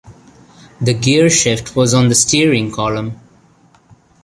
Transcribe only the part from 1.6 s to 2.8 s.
was on the steering